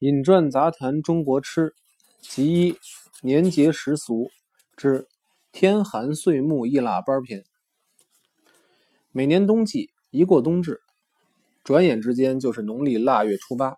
[0.00, 1.72] 引传杂谈中国吃，
[2.20, 2.76] 集一
[3.22, 4.28] 年节时俗
[4.76, 5.06] 之
[5.52, 7.44] 天寒岁暮一腊八篇。
[9.12, 10.80] 每年冬季一过冬至，
[11.62, 13.76] 转眼之间就是农历腊月初八。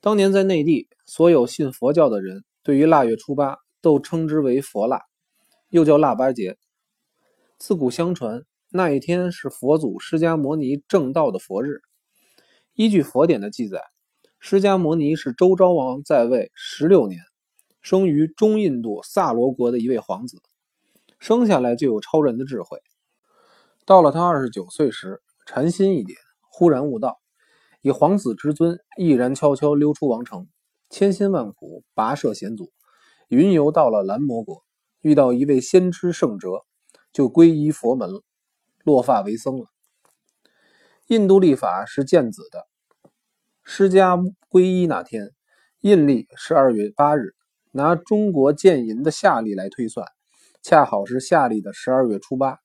[0.00, 5.00] 当年在内地，所有信佛教的人对于腊月初八都称之为佛腊，
[5.68, 6.58] 又叫腊八节。
[7.56, 8.42] 自古相传，
[8.72, 11.82] 那一天是佛祖释迦牟尼正道的佛日。
[12.74, 13.93] 依据佛典的记载。
[14.46, 17.22] 释迦牟尼是周昭王在位十六年，
[17.80, 20.36] 生于中印度萨罗国的一位皇子，
[21.18, 22.78] 生下来就有超人的智慧。
[23.86, 27.16] 到了他二十九岁时，禅心一点，忽然悟道，
[27.80, 30.46] 以皇子之尊，毅然悄悄溜出王城，
[30.90, 32.70] 千辛万苦跋涉险阻，
[33.28, 34.62] 云游到了蓝魔国，
[35.00, 36.66] 遇到一位先知圣哲，
[37.14, 38.22] 就皈依佛门了，
[38.84, 39.64] 落发为僧了。
[41.06, 42.66] 印度历法是见子的。
[43.66, 45.30] 释迦皈依那天，
[45.80, 47.34] 阴历是二月八日，
[47.72, 50.06] 拿中国建银的夏历来推算，
[50.62, 52.58] 恰好是夏历的十二月初八。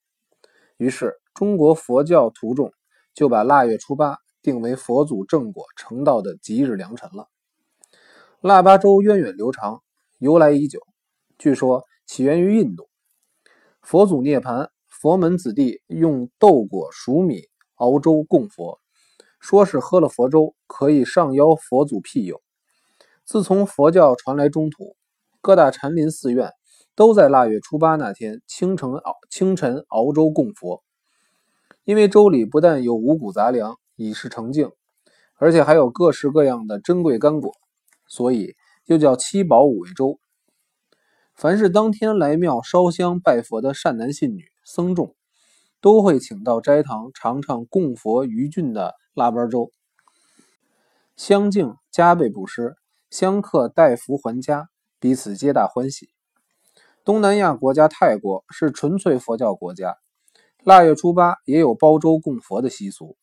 [0.75, 2.73] 于是，中国佛教徒众
[3.13, 7.29] 就把腊月初八定为佛祖正果成道的吉日良辰了。
[8.41, 9.81] 腊八粥源远流长，
[10.17, 10.81] 由来已久，
[11.37, 12.89] 据说起源于印度。
[13.81, 17.43] 佛祖涅槃，佛门子弟用豆果、熟米
[17.75, 18.81] 熬粥供佛。
[19.39, 22.41] 说是喝了佛粥可以上邀佛祖庇佑。
[23.23, 24.95] 自从佛教传来中土，
[25.41, 26.51] 各大禅林寺院
[26.95, 30.83] 都在腊月初八那天清晨熬清晨熬粥供佛。
[31.85, 34.71] 因为粥里不但有五谷杂粮以示澄净，
[35.35, 37.53] 而且还有各式各样的珍贵干果，
[38.07, 40.19] 所以又叫七宝五味粥。
[41.33, 45.15] 凡是当天来庙烧香拜佛的善男信女、僧众，
[45.81, 48.95] 都会请到斋堂尝尝供佛于郡的。
[49.15, 49.69] 腊八粥，
[51.17, 52.77] 香敬加倍布施，
[53.09, 56.07] 香客带福还家，彼此皆大欢喜。
[57.03, 59.97] 东南亚国家泰国是纯粹佛教国家，
[60.63, 63.17] 腊月初八也有煲粥供佛的习俗。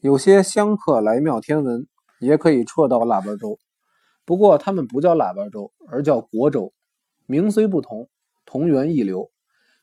[0.00, 1.86] 有些香客来庙天文，
[2.20, 3.58] 也可以啜到腊八粥。
[4.26, 6.74] 不过他们不叫腊八粥，而叫国粥，
[7.24, 8.10] 名虽不同，
[8.44, 9.30] 同源异流，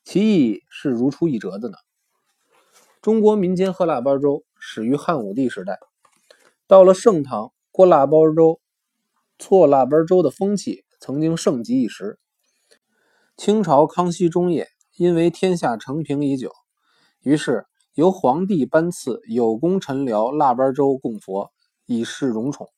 [0.03, 1.77] 其意义是如出一辙的呢。
[3.01, 4.43] 中国民间喝腊八粥。
[4.65, 5.77] 始于汉武帝时代，
[6.67, 8.61] 到了盛唐，过腊八粥、
[9.37, 12.17] 错腊八粥的风气曾经盛极一时。
[13.35, 16.49] 清朝康熙中叶，因为天下承平已久，
[17.19, 21.51] 于是由皇帝颁赐有功臣僚腊八粥供佛，
[21.85, 22.69] 以示荣宠。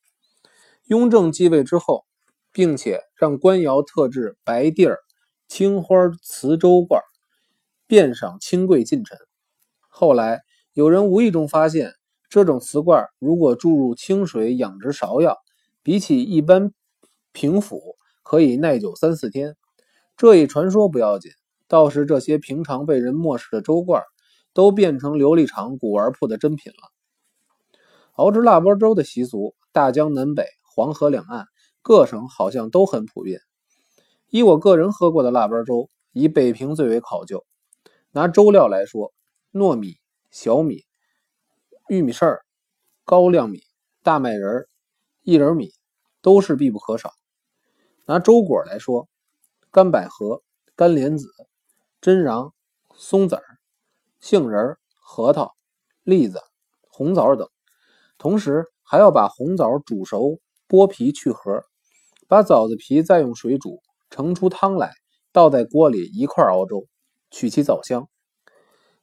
[0.85, 2.03] 雍正继位之后，
[2.52, 4.97] 并且让官窑特制白地儿
[5.47, 7.00] 青花瓷粥罐，
[7.88, 9.18] 遍赏亲贵近臣。
[9.90, 10.41] 后来。
[10.75, 11.94] 有人无意中发现，
[12.29, 15.38] 这种瓷罐如果注入清水养殖芍药，
[15.84, 16.73] 比起一般
[17.31, 19.56] 平府可以耐久三四天。
[20.18, 21.31] 这一传说不要紧，
[21.69, 24.03] 倒是这些平常被人漠视的粥罐，
[24.52, 26.91] 都变成琉璃厂古玩铺的珍品了。
[28.16, 31.47] 熬制腊八粥的习俗，大江南北、黄河两岸
[31.81, 33.40] 各省好像都很普遍。
[34.29, 37.46] 以我个人喝过的腊八粥，以北平最为考究。
[38.16, 39.14] 拿粥料来说，
[39.52, 39.98] 糯米。
[40.31, 40.84] 小米、
[41.88, 42.42] 玉米糍、
[43.06, 43.62] 高粱米、
[44.03, 44.68] 大麦仁、
[45.24, 45.72] 薏仁米
[46.22, 47.09] 都是必不可少。
[48.06, 49.08] 拿粥果来说，
[49.72, 50.44] 干百合、
[50.76, 51.30] 干莲子、
[52.02, 52.52] 真瓤、
[52.96, 53.44] 松子儿、
[54.20, 55.56] 杏仁、核桃、
[56.03, 56.42] 栗子、
[56.90, 57.47] 红枣等。
[58.18, 61.64] 同时还要把红枣煮熟，剥皮去核，
[62.28, 64.92] 把枣子皮再用水煮，盛出汤来，
[65.32, 66.86] 倒在锅里一块熬粥，
[67.35, 68.07] 取其枣香。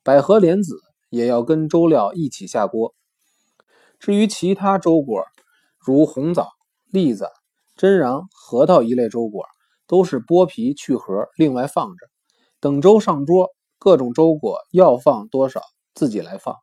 [0.03, 0.81] 百合、莲子。
[1.13, 2.95] 也要跟粥料一起下锅。
[3.99, 5.23] 至于其他粥果，
[5.79, 6.49] 如红枣、
[6.91, 7.29] 栗子、
[7.77, 9.45] 真瓤、核桃一类粥果，
[9.87, 12.07] 都是剥皮去核，另外放着。
[12.61, 15.61] 等粥上桌，各种粥果要放多少
[15.93, 16.57] 自己来放。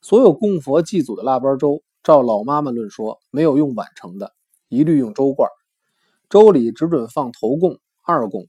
[0.00, 4.32] 所有供佛祭祖的腊八粥，照老妈妈论说，没有用碗盛的，
[4.68, 5.50] 一律用粥罐。
[6.30, 8.46] 粥里只准放头供、二供。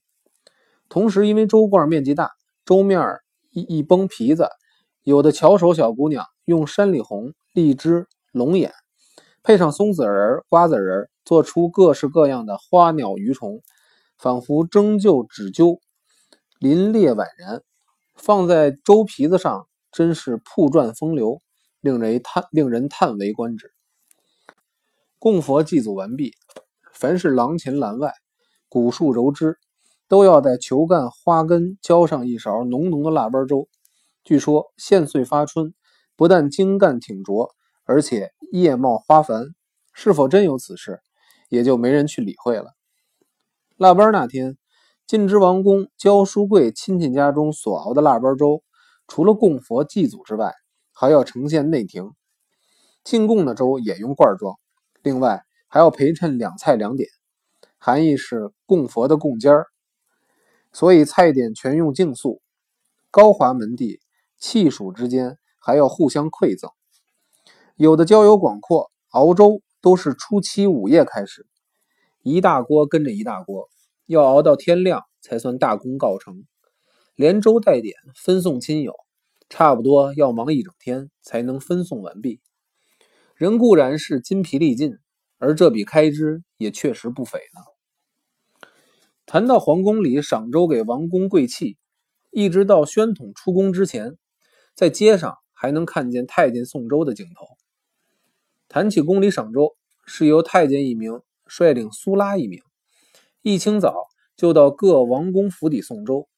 [0.89, 2.31] 同时，因为粥罐面积大，
[2.65, 3.01] 粥面
[3.51, 4.47] 一一崩皮子。
[5.03, 8.73] 有的巧手小姑娘用山里红、荔枝、龙眼，
[9.41, 13.61] 配上松子仁、瓜子仁，做出各式各样的花鸟鱼虫，
[14.17, 15.79] 仿佛蒸就纸灸，
[16.59, 17.61] 林列宛然，
[18.15, 21.41] 放在粥皮子上，真是瀑转风流，
[21.79, 23.71] 令人叹令人叹为观止。
[25.19, 26.33] 供佛祭祖完毕，
[26.93, 28.13] 凡是廊前栏外、
[28.67, 29.57] 古树柔枝，
[30.07, 33.67] 都要在球干花根浇上一勺浓浓的腊八粥。
[34.23, 35.73] 据说现岁发春，
[36.15, 37.49] 不但茎干挺着，
[37.83, 39.53] 而且叶茂花繁，
[39.93, 41.01] 是否真有此事，
[41.49, 42.73] 也就没人去理会了。
[43.77, 44.57] 腊八那天，
[45.05, 48.63] 晋之王公焦书贵亲戚家中所熬的腊八粥，
[49.07, 50.53] 除了供佛祭祖之外，
[50.93, 52.11] 还要呈现内廷。
[53.03, 54.55] 进贡的粥也用罐装，
[55.03, 57.07] 另外还要陪衬两菜两点，
[57.77, 59.67] 含义是供佛的供尖儿。
[60.77, 62.39] 所以菜点全用净素。
[63.09, 63.99] 高华门第，
[64.37, 66.69] 气属之间还要互相馈赠。
[67.77, 71.47] 有的交友广阔，熬粥都是初七午夜开始，
[72.21, 73.67] 一大锅跟着一大锅，
[74.05, 76.45] 要熬到天亮才算大功告成。
[77.15, 78.93] 连粥带点分送亲友，
[79.49, 82.39] 差不多要忙一整天才能分送完毕。
[83.33, 84.99] 人固然是筋疲力尽，
[85.39, 87.76] 而这笔开支也确实不菲呢。
[89.27, 91.77] 谈到皇宫里赏粥给王公贵戚，
[92.31, 94.15] 一直到宣统出宫之前，
[94.73, 97.45] 在街上还能看见太监送粥的镜头。
[98.69, 99.75] 谈起宫里赏粥，
[100.05, 102.61] 是由太监一名率领苏拉一名，
[103.41, 103.93] 一清早
[104.37, 106.29] 就到各王公府邸送粥。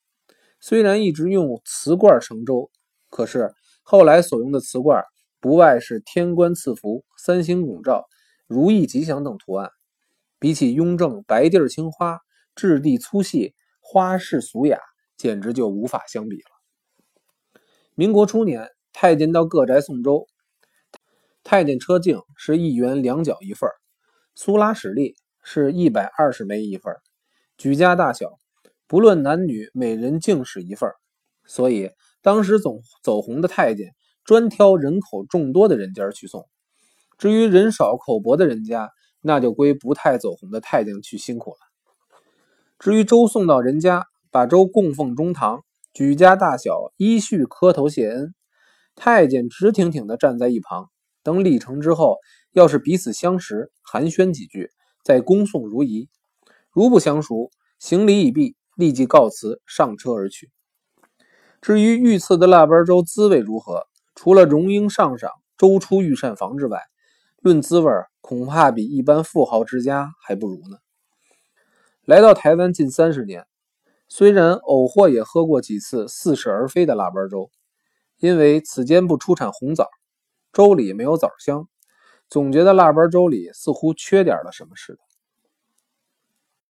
[0.59, 2.71] 虽然一直用瓷罐盛粥，
[3.11, 3.53] 可是
[3.83, 5.03] 后来所用的瓷罐
[5.39, 8.07] 不外是天官赐福、三星拱照、
[8.47, 9.69] 如意吉祥等图案，
[10.39, 12.19] 比起雍正白地青花。
[12.67, 14.79] 质地粗细，花式俗雅，
[15.15, 17.61] 简直就无法相比了。
[17.95, 20.27] 民国初年，太监到各宅送粥，
[21.43, 23.69] 太监车镜是一元两角一份
[24.35, 26.93] 苏拉史粒是一百二十枚一份
[27.57, 28.37] 举家大小，
[28.87, 30.91] 不论男女，每人净使一份
[31.45, 31.91] 所以
[32.21, 33.95] 当时总走红的太监，
[34.25, 36.45] 专挑人口众多的人家去送。
[37.17, 38.91] 至于人少口薄的人家，
[39.21, 41.68] 那就归不太走红的太监去辛苦了。
[42.79, 48.33] 至于粥送到人家，把粥供奉中堂，举家大小依序磕头谢恩。
[48.95, 50.87] 太监直挺挺地站在一旁，
[51.21, 52.15] 等礼成之后，
[52.53, 54.69] 要是彼此相识，寒暄几句，
[55.03, 56.07] 再恭送如仪；
[56.71, 60.49] 如不相熟，行礼已毕，立即告辞，上车而去。
[61.61, 66.79] 至于御赐的腊八粥滋味如何，除了荣膺上赏、粥出御膳房之外，
[67.41, 67.91] 论滋味，
[68.21, 70.77] 恐怕比一般富豪之家还不如呢。
[72.09, 73.45] 来到台湾近三十年，
[74.07, 77.51] 虽然偶或也喝过几次似是而非的腊八粥，
[78.17, 79.87] 因为此间不出产红枣，
[80.51, 81.69] 粥里没有枣香，
[82.27, 84.99] 总觉得腊八粥里似乎缺点了什么似的。